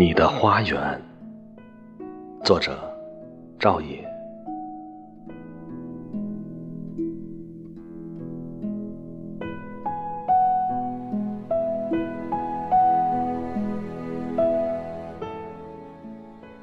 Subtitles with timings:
[0.00, 0.98] 你的花园，
[2.42, 2.74] 作者
[3.58, 4.02] 赵野。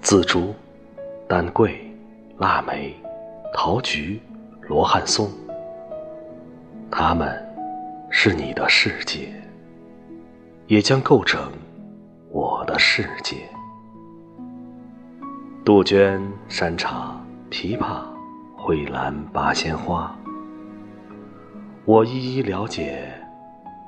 [0.00, 0.54] 紫竹、
[1.28, 1.78] 丹桂、
[2.38, 2.96] 腊梅、
[3.52, 4.18] 桃菊、
[4.62, 5.28] 罗汉松，
[6.90, 7.38] 它们
[8.08, 9.28] 是你的世界，
[10.66, 11.52] 也将构成
[12.30, 13.48] 我的世界。
[15.64, 18.02] 杜鹃、山茶、枇杷、
[18.56, 20.16] 蕙兰、八仙花，
[21.84, 23.12] 我一一了解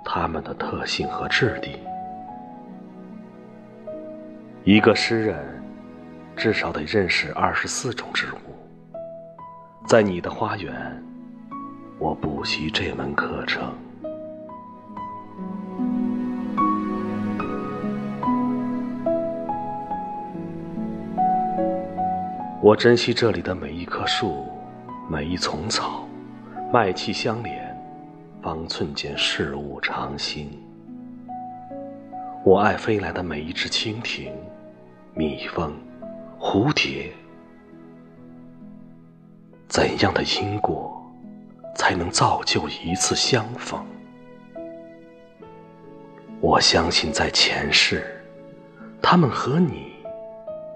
[0.04, 1.78] 它们的特性和质地。
[4.64, 5.38] 一个诗人。
[6.36, 8.96] 至少得认识二十四种植物，
[9.86, 10.72] 在你的花园，
[11.98, 13.74] 我补习这门课程。
[22.62, 24.46] 我珍惜这里的每一棵树，
[25.08, 26.06] 每一丛草，
[26.70, 27.74] 脉气相连，
[28.42, 30.50] 方寸间事物常新。
[32.44, 34.30] 我爱飞来的每一只蜻蜓、
[35.14, 35.72] 蜜蜂。
[36.38, 37.10] 蝴蝶，
[39.66, 41.02] 怎样的因果
[41.74, 43.82] 才能造就一次相逢？
[46.42, 48.22] 我相信，在前世，
[49.00, 49.92] 他们和你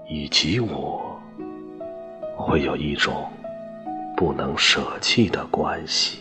[0.09, 1.04] 以及我
[2.35, 3.29] 会有一种
[4.15, 6.19] 不能舍弃的关系。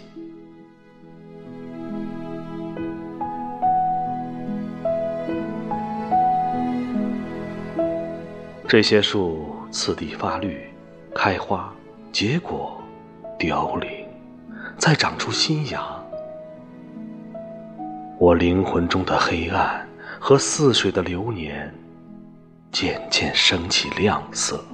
[8.66, 10.60] 这些树次第发绿、
[11.14, 11.72] 开花、
[12.10, 12.82] 结果、
[13.38, 14.06] 凋零，
[14.76, 15.80] 再长出新芽。
[18.18, 19.86] 我灵魂中的黑暗
[20.18, 21.72] 和似水的流年，
[22.72, 24.64] 渐渐升起亮色。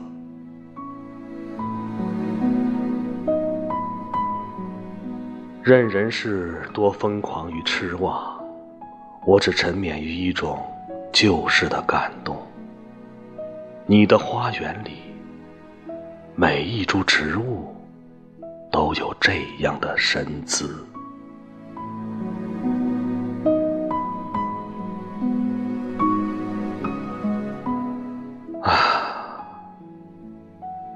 [5.62, 8.43] 任人世多疯狂与痴妄，
[9.26, 10.59] 我只沉湎于一种
[11.12, 12.34] 旧时的感动。
[13.84, 14.93] 你的花园里，
[16.34, 17.76] 每一株植物
[18.72, 20.82] 都有这样的身姿。
[28.62, 29.44] 啊，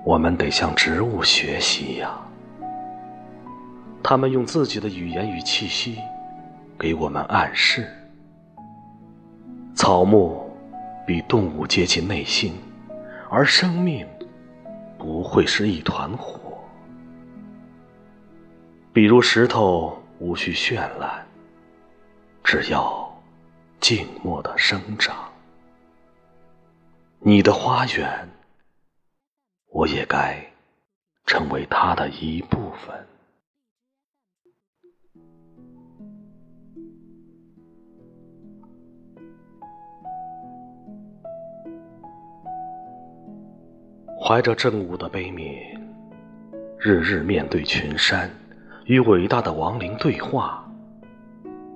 [0.07, 2.19] 我们得向植物学习呀！
[4.05, 5.99] 他们用自己的语言与气息
[6.79, 7.93] 给我们暗示。
[9.75, 10.55] 草木
[11.05, 12.55] 比动物接近内心。
[13.31, 14.07] 而生命
[14.97, 16.63] 不会是一团火，
[18.93, 21.27] 比如石头无需绚烂，
[22.45, 23.13] 只要
[23.81, 25.17] 静默的生长。
[27.19, 28.29] 你的花园，
[29.73, 30.41] 我也该
[31.27, 33.14] 成为它的一部分。
[44.27, 45.55] 怀着正午的悲悯，
[46.79, 48.31] 日日面对群山，
[48.87, 50.67] 与伟大的亡灵对话，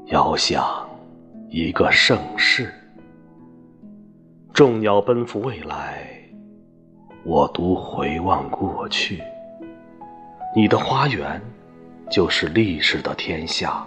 [0.06, 0.88] 遥想
[1.50, 2.72] 一个盛世。
[4.54, 6.08] 众鸟奔赴未来，
[7.22, 9.22] 我独回望过去。
[10.56, 11.38] 你的花园，
[12.10, 13.87] 就是历史的天下。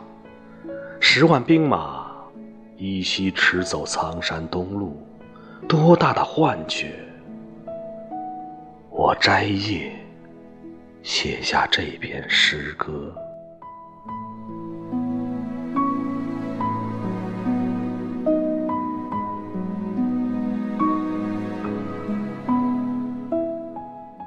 [0.99, 2.11] 十万兵马
[2.77, 5.01] 依稀驰走苍山东路，
[5.67, 6.93] 多大的幻觉！
[9.03, 9.91] 我摘叶，
[11.01, 13.11] 写下这篇诗歌。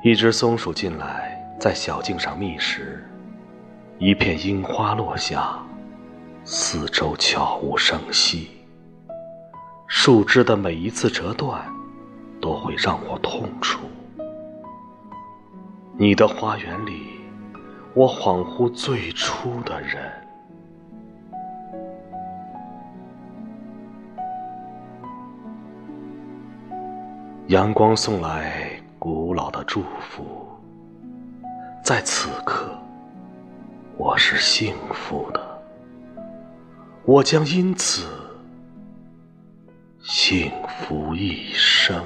[0.02, 3.08] 一只松鼠进来，在小径上觅食。
[4.00, 5.56] 一片樱花落下，
[6.42, 8.50] 四周悄无声息。
[9.86, 11.64] 树枝的每一次折断，
[12.40, 13.78] 都会让我痛楚。
[15.96, 17.20] 你的花园里，
[17.94, 20.12] 我恍惚最初的人。
[27.46, 30.48] 阳光送来古老的祝福，
[31.84, 32.76] 在此刻，
[33.96, 35.62] 我是幸福的。
[37.04, 38.08] 我将因此
[40.02, 42.04] 幸福一生。